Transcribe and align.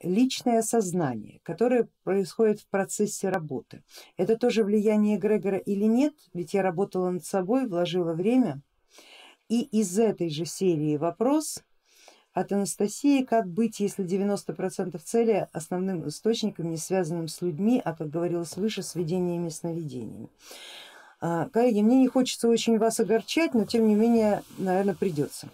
личное 0.00 0.62
сознание, 0.62 1.40
которое 1.42 1.88
происходит 2.04 2.60
в 2.60 2.68
процессе 2.68 3.28
работы. 3.28 3.82
Это 4.16 4.36
тоже 4.36 4.64
влияние 4.64 5.18
Грегора 5.18 5.58
или 5.58 5.84
нет? 5.84 6.14
Ведь 6.34 6.54
я 6.54 6.62
работала 6.62 7.10
над 7.10 7.24
собой, 7.24 7.66
вложила 7.66 8.12
время. 8.12 8.62
И 9.48 9.62
из 9.62 9.98
этой 9.98 10.28
же 10.28 10.44
серии 10.44 10.96
вопрос 10.96 11.62
от 12.32 12.52
Анастасии, 12.52 13.24
как 13.24 13.48
быть, 13.48 13.80
если 13.80 14.04
90% 14.04 14.98
цели 14.98 15.48
основным 15.52 16.06
источником 16.06 16.70
не 16.70 16.76
связанным 16.76 17.28
с 17.28 17.40
людьми, 17.40 17.80
а 17.82 17.94
как 17.94 18.10
говорилось 18.10 18.56
выше, 18.56 18.82
с 18.82 18.94
видениями 18.94 19.48
и 19.48 19.50
сновидениями. 19.50 20.28
А, 21.18 21.48
коллеги, 21.48 21.80
мне 21.80 21.98
не 21.98 22.08
хочется 22.08 22.48
очень 22.48 22.78
вас 22.78 23.00
огорчать, 23.00 23.54
но 23.54 23.64
тем 23.64 23.88
не 23.88 23.94
менее, 23.94 24.42
наверное, 24.58 24.94
придется. 24.94 25.48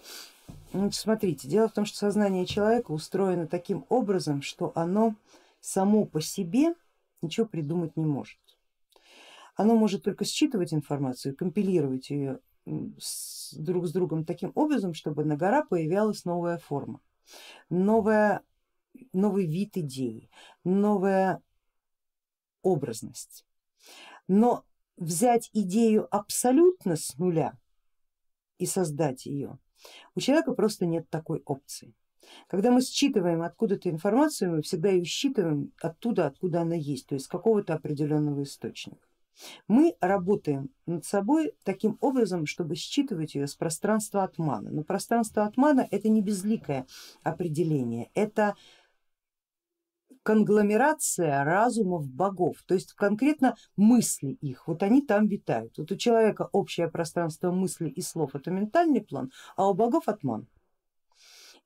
Значит, 0.73 0.99
смотрите, 0.99 1.47
дело 1.47 1.69
в 1.69 1.73
том, 1.73 1.85
что 1.85 1.97
сознание 1.99 2.47
человека 2.47 2.91
устроено 2.91 3.47
таким 3.47 3.85
образом, 3.89 4.41
что 4.41 4.71
оно 4.73 5.15
само 5.61 6.05
по 6.05 6.19
себе 6.19 6.73
ничего 7.21 7.45
придумать 7.45 7.95
не 7.95 8.05
может. 8.05 8.39
Оно 9.55 9.75
может 9.75 10.03
только 10.03 10.25
считывать 10.25 10.73
информацию, 10.73 11.35
компилировать 11.35 12.09
ее 12.09 12.39
с, 12.97 13.53
друг 13.53 13.85
с 13.85 13.91
другом 13.91 14.25
таким 14.25 14.51
образом, 14.55 14.95
чтобы 14.95 15.23
на 15.23 15.37
гора 15.37 15.63
появлялась 15.63 16.25
новая 16.25 16.57
форма, 16.57 17.01
новая, 17.69 18.41
новый 19.13 19.45
вид 19.45 19.77
идеи, 19.77 20.31
новая 20.63 21.39
образность. 22.63 23.45
Но 24.27 24.65
взять 24.97 25.51
идею 25.53 26.07
абсолютно 26.09 26.95
с 26.95 27.15
нуля 27.19 27.59
и 28.57 28.65
создать 28.65 29.27
ее 29.27 29.59
у 30.15 30.19
человека 30.19 30.53
просто 30.53 30.85
нет 30.85 31.09
такой 31.09 31.41
опции. 31.45 31.93
Когда 32.47 32.71
мы 32.71 32.81
считываем 32.81 33.41
откуда-то 33.41 33.89
информацию, 33.89 34.51
мы 34.51 34.61
всегда 34.61 34.89
ее 34.89 35.05
считываем 35.05 35.71
оттуда, 35.81 36.27
откуда 36.27 36.61
она 36.61 36.75
есть, 36.75 37.07
то 37.07 37.15
есть 37.15 37.27
какого-то 37.27 37.73
определенного 37.73 38.43
источника. 38.43 39.07
Мы 39.67 39.95
работаем 39.99 40.69
над 40.85 41.05
собой 41.05 41.53
таким 41.63 41.97
образом, 42.01 42.45
чтобы 42.45 42.75
считывать 42.75 43.35
ее 43.35 43.47
с 43.47 43.55
пространства 43.55 44.23
отмана. 44.23 44.69
Но 44.69 44.83
пространство 44.83 45.43
отмана 45.45 45.87
это 45.89 46.07
не 46.09 46.21
безликое 46.21 46.85
определение, 47.23 48.09
это 48.13 48.55
конгломерация 50.23 51.43
разумов 51.43 52.07
богов, 52.07 52.57
то 52.65 52.73
есть 52.73 52.93
конкретно 52.93 53.55
мысли 53.75 54.37
их, 54.41 54.67
вот 54.67 54.81
они 54.83 55.01
там 55.01 55.27
витают. 55.27 55.77
Вот 55.77 55.91
у 55.91 55.95
человека 55.95 56.49
общее 56.51 56.89
пространство 56.89 57.51
мыслей 57.51 57.89
и 57.89 58.01
слов 58.01 58.35
это 58.35 58.49
ментальный 58.51 59.01
план, 59.01 59.31
а 59.55 59.69
у 59.69 59.73
богов 59.73 60.07
отман. 60.07 60.47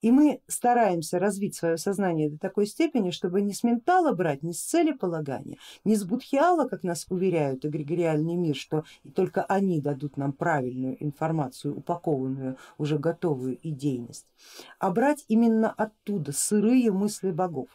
И 0.02 0.12
мы 0.12 0.42
стараемся 0.48 1.18
развить 1.18 1.56
свое 1.56 1.78
сознание 1.78 2.30
до 2.30 2.38
такой 2.38 2.68
степени, 2.68 3.10
чтобы 3.10 3.42
не 3.42 3.54
с 3.54 3.64
ментала 3.64 4.14
брать, 4.14 4.44
не 4.44 4.54
с 4.54 4.62
целеполагания, 4.62 5.58
не 5.86 5.96
с 5.96 6.04
будхиала, 6.04 6.68
как 6.68 6.84
нас 6.84 7.08
уверяют 7.10 7.66
эгрегориальный 7.66 8.36
мир, 8.36 8.56
что 8.56 8.84
только 9.16 9.44
они 9.44 9.82
дадут 9.82 10.16
нам 10.18 10.34
правильную 10.34 11.04
информацию, 11.04 11.76
упакованную, 11.76 12.58
уже 12.78 13.00
готовую 13.00 13.58
идейность, 13.64 14.28
а 14.78 14.92
брать 14.92 15.26
именно 15.30 15.72
оттуда 15.72 16.32
сырые 16.32 16.92
мысли 16.92 17.32
богов. 17.32 17.70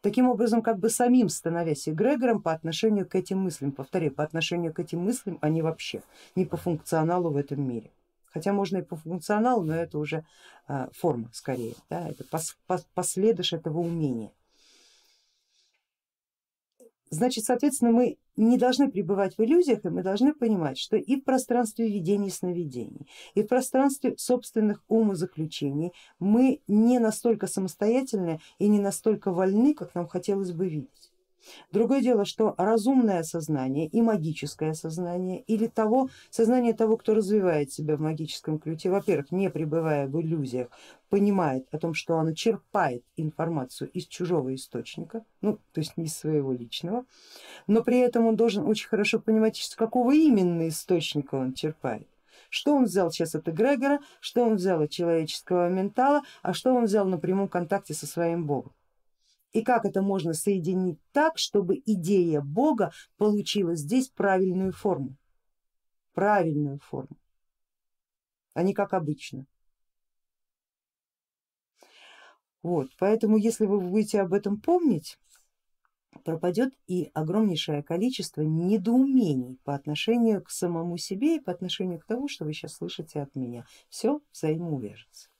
Таким 0.00 0.28
образом, 0.28 0.62
как 0.62 0.78
бы 0.78 0.90
самим 0.90 1.28
становясь 1.28 1.88
эгрегором 1.88 2.42
по 2.42 2.52
отношению 2.52 3.06
к 3.08 3.14
этим 3.14 3.40
мыслям, 3.40 3.72
повторяю, 3.72 4.12
по 4.12 4.24
отношению 4.24 4.72
к 4.72 4.80
этим 4.80 5.00
мыслям, 5.00 5.38
они 5.40 5.62
вообще 5.62 6.02
не 6.34 6.44
по 6.44 6.56
функционалу 6.56 7.30
в 7.30 7.36
этом 7.36 7.62
мире. 7.62 7.90
Хотя 8.26 8.52
можно 8.52 8.78
и 8.78 8.82
по 8.82 8.96
функционалу, 8.96 9.62
но 9.62 9.74
это 9.74 9.98
уже 9.98 10.24
а, 10.66 10.88
форма 10.92 11.30
скорее, 11.32 11.74
да, 11.88 12.08
это 12.08 12.24
пос, 12.24 12.56
пос, 12.66 12.86
последуешь 12.94 13.52
этого 13.52 13.78
умения. 13.78 14.30
Значит, 17.10 17.44
соответственно, 17.44 17.90
мы 17.90 18.18
не 18.44 18.56
должны 18.56 18.90
пребывать 18.90 19.36
в 19.36 19.42
иллюзиях, 19.42 19.84
и 19.84 19.88
мы 19.88 20.02
должны 20.02 20.32
понимать, 20.32 20.78
что 20.78 20.96
и 20.96 21.16
в 21.16 21.24
пространстве 21.24 21.88
видений 21.88 22.30
сновидений, 22.30 23.08
и 23.34 23.42
в 23.42 23.46
пространстве 23.46 24.14
собственных 24.16 24.82
умозаключений 24.88 25.92
мы 26.18 26.60
не 26.68 26.98
настолько 26.98 27.46
самостоятельны 27.46 28.40
и 28.58 28.68
не 28.68 28.78
настолько 28.78 29.32
вольны, 29.32 29.74
как 29.74 29.94
нам 29.94 30.06
хотелось 30.06 30.52
бы 30.52 30.68
видеть. 30.68 31.07
Другое 31.72 32.00
дело, 32.00 32.24
что 32.24 32.54
разумное 32.58 33.22
сознание 33.22 33.86
и 33.86 34.02
магическое 34.02 34.74
сознание 34.74 35.40
или 35.42 35.66
того, 35.66 36.08
сознание 36.30 36.74
того, 36.74 36.96
кто 36.96 37.14
развивает 37.14 37.72
себя 37.72 37.96
в 37.96 38.00
магическом 38.00 38.58
ключе, 38.58 38.90
во-первых, 38.90 39.30
не 39.30 39.50
пребывая 39.50 40.06
в 40.06 40.20
иллюзиях, 40.20 40.68
понимает 41.08 41.66
о 41.72 41.78
том, 41.78 41.94
что 41.94 42.18
оно 42.18 42.32
черпает 42.32 43.02
информацию 43.16 43.90
из 43.90 44.06
чужого 44.06 44.54
источника, 44.54 45.24
ну 45.40 45.58
то 45.72 45.80
есть 45.80 45.96
не 45.96 46.08
своего 46.08 46.52
личного, 46.52 47.04
но 47.66 47.82
при 47.82 47.98
этом 47.98 48.26
он 48.26 48.36
должен 48.36 48.66
очень 48.66 48.88
хорошо 48.88 49.20
понимать, 49.20 49.56
с 49.56 49.74
какого 49.74 50.12
именно 50.12 50.68
источника 50.68 51.36
он 51.36 51.54
черпает. 51.54 52.08
Что 52.50 52.74
он 52.74 52.84
взял 52.84 53.10
сейчас 53.10 53.34
от 53.34 53.48
эгрегора, 53.48 54.00
что 54.20 54.42
он 54.42 54.56
взял 54.56 54.80
от 54.80 54.90
человеческого 54.90 55.68
ментала, 55.68 56.22
а 56.42 56.54
что 56.54 56.74
он 56.74 56.84
взял 56.84 57.06
на 57.06 57.18
прямом 57.18 57.48
контакте 57.48 57.92
со 57.94 58.06
своим 58.06 58.46
богом 58.46 58.72
и 59.52 59.62
как 59.62 59.84
это 59.84 60.02
можно 60.02 60.34
соединить 60.34 60.98
так, 61.12 61.38
чтобы 61.38 61.80
идея 61.84 62.40
Бога 62.40 62.92
получила 63.16 63.74
здесь 63.74 64.08
правильную 64.08 64.72
форму, 64.72 65.16
правильную 66.14 66.78
форму, 66.80 67.16
а 68.54 68.62
не 68.62 68.74
как 68.74 68.92
обычно. 68.92 69.46
Вот, 72.62 72.90
поэтому 72.98 73.36
если 73.36 73.66
вы 73.66 73.80
будете 73.80 74.20
об 74.20 74.34
этом 74.34 74.60
помнить, 74.60 75.18
пропадет 76.24 76.74
и 76.86 77.10
огромнейшее 77.14 77.82
количество 77.82 78.42
недоумений 78.42 79.58
по 79.64 79.74
отношению 79.74 80.42
к 80.42 80.50
самому 80.50 80.98
себе 80.98 81.36
и 81.36 81.40
по 81.40 81.52
отношению 81.52 82.00
к 82.00 82.04
тому, 82.04 82.28
что 82.28 82.44
вы 82.44 82.52
сейчас 82.52 82.74
слышите 82.74 83.20
от 83.20 83.34
меня. 83.34 83.64
Все 83.88 84.20
взаимоувяжется. 84.32 85.30